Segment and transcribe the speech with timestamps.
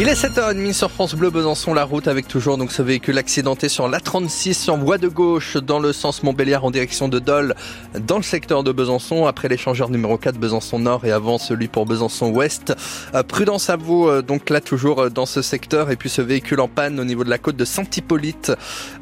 [0.00, 3.68] Il est 7h30 sur France Bleu Besançon, la route avec toujours donc ce véhicule accidenté
[3.68, 7.56] sur l'A36 en voie de gauche dans le sens Montbéliard en direction de Dole
[8.06, 11.84] dans le secteur de Besançon après l'échangeur numéro 4 Besançon Nord et avant celui pour
[11.84, 12.76] Besançon Ouest.
[13.12, 16.22] Euh, prudence à vous euh, donc là toujours euh, dans ce secteur et puis ce
[16.22, 18.52] véhicule en panne au niveau de la côte de Saint-Hippolyte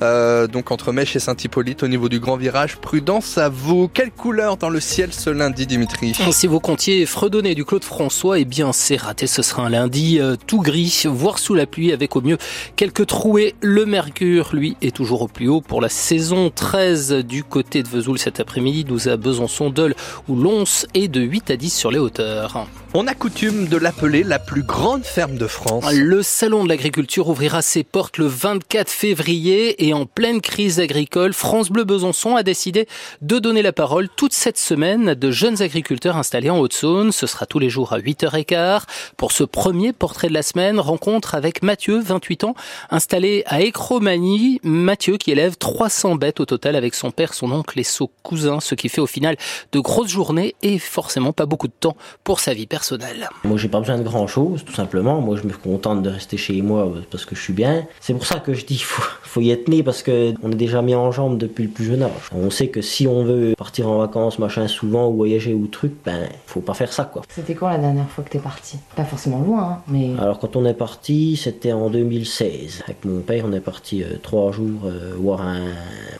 [0.00, 2.76] donc entre Mèche et Saint-Hippolyte au niveau du grand virage.
[2.76, 3.90] Prudence à vous.
[3.92, 6.14] Quelle couleur dans le ciel ce lundi Dimitri?
[6.32, 10.20] Si vous comptiez fredonner du Claude François, eh bien c'est raté, ce sera un lundi
[10.46, 12.38] tout gris voire sous la pluie avec au mieux
[12.76, 13.54] quelques trouées.
[13.60, 17.88] Le mercure, lui, est toujours au plus haut pour la saison 13 du côté de
[17.88, 18.84] Vesoul cet après-midi.
[18.84, 19.94] 12 à Besançon, Dole
[20.28, 22.66] ou Lons et de 8 à 10 sur les hauteurs.
[22.94, 25.84] On a coutume de l'appeler la plus grande ferme de France.
[25.92, 31.34] Le salon de l'agriculture ouvrira ses portes le 24 février et en pleine crise agricole,
[31.34, 32.88] France Bleu Besançon a décidé
[33.20, 37.12] de donner la parole toute cette semaine de jeunes agriculteurs installés en Haute-Saône.
[37.12, 38.84] Ce sera tous les jours à 8h15
[39.18, 42.54] pour ce premier portrait de la semaine rencontre avec Mathieu, 28 ans,
[42.90, 44.60] installé à Écromanie.
[44.62, 48.60] Mathieu qui élève 300 bêtes au total avec son père, son oncle et son cousin,
[48.60, 49.36] ce qui fait au final
[49.72, 53.28] de grosses journées et forcément pas beaucoup de temps pour sa vie personnelle.
[53.44, 55.20] Moi, j'ai pas besoin de grand chose, tout simplement.
[55.20, 57.86] Moi, je me contente de rester chez moi parce que je suis bien.
[58.00, 60.56] C'est pour ça que je dis faut, faut y être né parce que on est
[60.56, 62.30] déjà mis en jambe depuis le plus jeune âge.
[62.34, 65.92] On sait que si on veut partir en vacances, machin, souvent, ou voyager ou truc,
[66.04, 67.22] ben, faut pas faire ça, quoi.
[67.28, 68.78] C'était quand la dernière fois que t'es parti?
[68.94, 70.10] Pas forcément loin, hein, mais.
[70.18, 72.82] Alors, quand on est parti, c'était en 2016.
[72.84, 75.42] Avec mon père, on est parti euh, trois jours euh, voir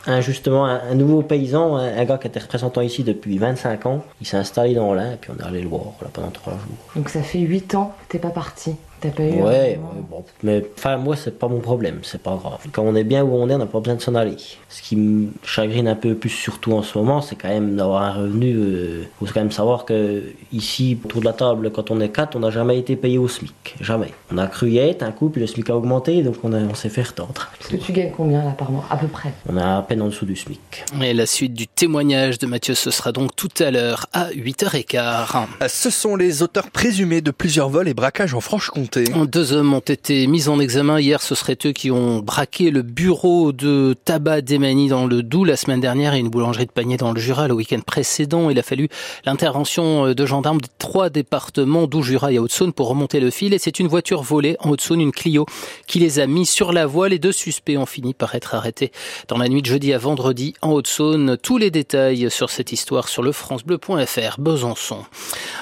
[0.06, 4.04] un, justement, un, nouveau paysan, un, gars qui était représentant ici depuis 25 ans.
[4.20, 6.54] Il s'est installé dans l'Ain, et puis on est allé le voir pendant trois
[6.94, 9.78] donc ça fait 8 ans que t'es pas parti T'as pas eu Ouais,
[10.10, 12.58] bon, mais enfin moi c'est pas mon problème, c'est pas grave.
[12.72, 14.36] Quand on est bien où on est, on n'a pas besoin de s'en aller.
[14.68, 18.02] Ce qui me chagrine un peu plus surtout en ce moment, c'est quand même d'avoir
[18.02, 18.50] un revenu.
[18.50, 22.08] Il euh, faut quand même savoir que ici, autour de la table, quand on est
[22.08, 24.12] quatre, on n'a jamais été payé au SMIC, jamais.
[24.32, 26.74] On a cru y être un coup, puis le SMIC a augmenté, donc on, on
[26.74, 27.50] s'est fait retendre.
[27.58, 29.32] Parce que tu gagnes combien là par mois, à peu près?
[29.48, 30.84] On a à peine en dessous du SMIC.
[31.02, 35.68] Et la suite du témoignage de Mathieu, ce sera donc tout à l'heure à 8h15.
[35.68, 38.95] Ce sont les auteurs présumés de plusieurs vols et braquages en Franche-Comté.
[39.04, 41.20] Deux hommes ont été mis en examen hier.
[41.20, 45.56] Ce seraient eux qui ont braqué le bureau de tabac d'Emani dans le Doubs la
[45.56, 48.48] semaine dernière et une boulangerie de panier dans le Jura le week-end précédent.
[48.48, 48.88] Il a fallu
[49.24, 53.52] l'intervention de gendarmes de trois départements, Doubs, Jura et Haute-Saône pour remonter le fil.
[53.52, 55.46] Et c'est une voiture volée en Haute-Saône, une Clio,
[55.86, 57.08] qui les a mis sur la voie.
[57.08, 58.92] Les deux suspects ont fini par être arrêtés
[59.28, 61.36] dans la nuit de jeudi à vendredi en Haute-Saône.
[61.42, 65.04] Tous les détails sur cette histoire sur le francebleu.fr Besançon.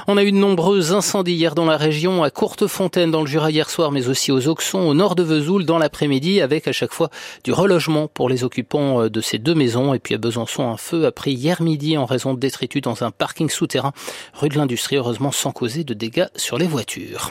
[0.07, 3.53] On a eu de nombreux incendies hier dans la région, à Courtefontaine dans le Jura
[3.53, 6.93] hier soir, mais aussi aux Auxons, au nord de Vesoul, dans l'après-midi, avec à chaque
[6.93, 7.11] fois
[7.45, 9.95] du relogement pour les occupants euh, de ces deux maisons.
[9.95, 13.05] Et puis à Besançon, un feu a pris hier midi en raison de détritus dans
[13.05, 13.93] un parking souterrain
[14.33, 17.31] rue de l'Industrie, heureusement sans causer de dégâts sur les voitures.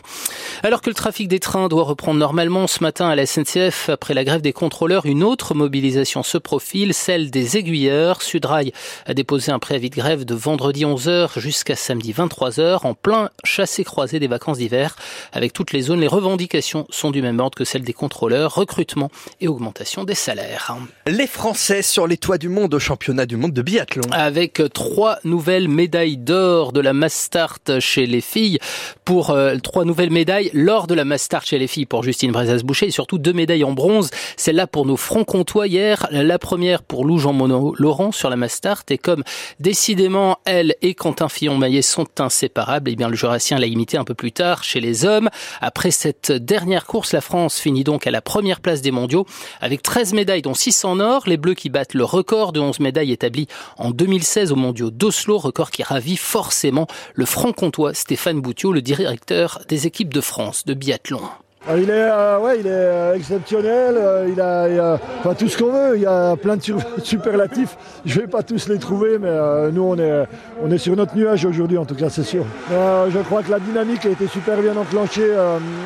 [0.64, 4.14] Alors que le trafic des trains doit reprendre normalement ce matin à la SNCF, après
[4.14, 8.22] la grève des contrôleurs, une autre mobilisation se profile, celle des aiguilleurs.
[8.22, 8.72] Sudrail
[9.06, 14.22] a déposé un préavis de grève de vendredi 11h jusqu'à samedi 23h en plein chassé-croisé
[14.22, 14.96] des vacances d'hiver
[15.34, 19.10] avec toutes les zones les revendications sont du même ordre que celles des contrôleurs, recrutement
[19.42, 20.76] et augmentation des salaires.
[21.08, 24.04] Les Français sur les toits du monde au championnat du monde de biathlon.
[24.12, 28.60] Avec trois nouvelles médailles d'or de la Mastart chez les filles,
[29.04, 32.88] pour euh, trois nouvelles médailles lors de la Mastart chez les filles pour Justine Brezas-Boucher
[32.88, 34.12] et surtout deux médailles en bronze.
[34.38, 38.84] Celle-là pour nos francs-comtois hier, la première pour Lou Jean Monod Laurent sur la Mastart
[38.90, 39.24] et comme
[39.60, 44.04] décidément elle et Quentin Fillon-Maillet sont inséparables, et eh bien le Jurassien l'a imité un
[44.04, 45.30] peu plus tard chez les hommes.
[45.66, 49.26] Après cette dernière course, la France finit donc à la première place des mondiaux
[49.62, 51.24] avec 13 médailles dont 6 en or.
[51.26, 53.48] Les Bleus qui battent le record de 11 médailles établi
[53.78, 59.62] en 2016 aux mondiaux d'Oslo, record qui ravit forcément le franc-comtois Stéphane Boutiot, le directeur
[59.70, 61.22] des équipes de France de biathlon.
[61.66, 65.58] Ah, il est, euh, ouais, il est euh, exceptionnel, euh, il, a, enfin, tout ce
[65.58, 66.62] qu'on veut, il y a plein de
[67.04, 69.32] superlatifs, je ne vais pas tous les trouver, mais
[69.72, 70.28] nous on est,
[70.62, 72.46] on est sur notre nuage aujourd'hui en tout cas c'est sûr.
[72.70, 75.32] je crois que la dynamique a été super bien enclenchée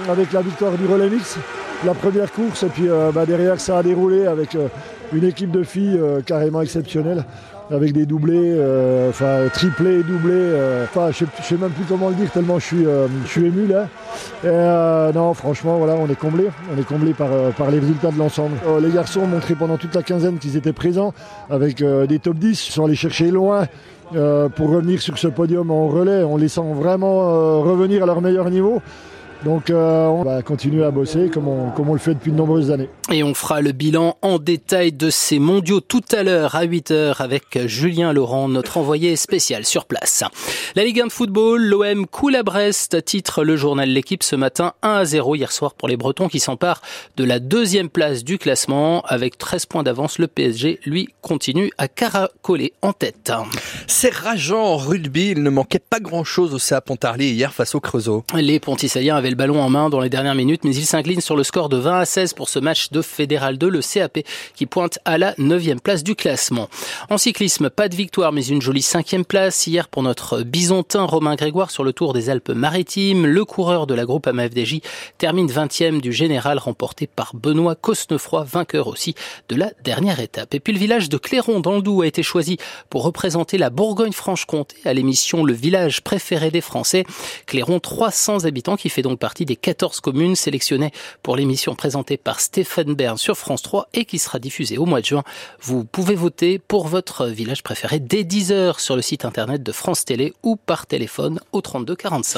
[0.10, 1.38] avec la victoire du relais mix,
[1.86, 4.58] la première course, et puis bah, derrière ça a déroulé avec
[5.14, 7.24] une équipe de filles carrément exceptionnelle
[7.72, 12.10] avec des doublés, euh, enfin triplés, doublés, euh, enfin je, ne sais même plus comment
[12.10, 13.88] le dire tellement je suis, euh, je suis ému là.
[14.44, 18.56] Et, non franchement on est comblé, on est comblé par, par les résultats de l'ensemble.
[18.82, 21.14] les garçons ont montré pendant toute la quinzaine qu'ils étaient présents
[21.50, 23.68] avec des top 10, ils sont allés chercher loin
[24.12, 28.82] pour revenir sur ce podium en relais en laissant vraiment revenir à leur meilleur niveau.
[29.46, 32.38] Donc euh, on va continuer à bosser comme on, comme on le fait depuis de
[32.38, 32.90] nombreuses années.
[33.12, 37.22] Et on fera le bilan en détail de ces mondiaux tout à l'heure à 8h
[37.22, 40.24] avec Julien Laurent, notre envoyé spécial sur place.
[40.76, 44.74] La Ligue 1 de football, l'OM coule à Brest, titre le journal L'équipe ce matin
[44.82, 46.82] 1 à 0 hier soir pour les Bretons qui s'emparent
[47.16, 50.20] de la deuxième place du classement avec 13 points d'avance.
[50.20, 53.32] Le PSG, lui, continue à caracoler en tête.
[53.88, 57.80] C'est rageant en rugby, il ne manquait pas grand-chose au CA Pontarlier hier face au
[57.80, 58.24] Creusot.
[58.36, 58.60] Les
[59.10, 61.70] avaient le ballon en main dans les dernières minutes, mais ils s'inclinent sur le score
[61.70, 64.20] de 20 à 16 pour ce match de Fédéral 2, le CAP,
[64.56, 66.70] qui pointe à la 9 place du classement.
[67.10, 71.36] En cyclisme, pas de victoire, mais une jolie cinquième place hier pour notre bisontin Romain
[71.36, 73.26] Grégoire sur le Tour des Alpes-Maritimes.
[73.26, 74.82] Le coureur de la groupe AMFDJ
[75.18, 79.16] termine 20e du général remporté par Benoît Cosnefroy, vainqueur aussi
[79.50, 80.54] de la dernière étape.
[80.54, 82.58] Et puis le village de Clairon dans le Doubs a été choisi
[82.90, 87.04] pour représenter la Bourgogne-Franche-Comté à l'émission Le village préféré des Français.
[87.46, 90.92] Clairon, 300 habitants qui fait partie des 14 communes sélectionnées
[91.24, 95.02] pour l'émission présentée par Stéphane Bern sur France 3 et qui sera diffusée au mois
[95.02, 95.24] de juin.
[95.62, 100.06] Vous pouvez voter pour votre village préféré dès 10h sur le site internet de France
[100.06, 102.36] Télé ou par téléphone au 32 45.